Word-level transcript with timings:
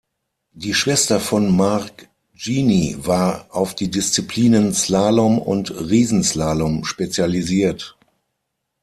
Die 0.55 0.73
Schwester 0.73 1.19
von 1.19 1.55
Marc 1.55 2.09
Gini 2.33 2.95
war 3.05 3.45
auf 3.51 3.75
die 3.75 3.91
Disziplinen 3.91 4.73
Slalom 4.73 5.37
und 5.37 5.69
Riesenslalom 5.69 6.85
spezialisiert. 6.85 7.99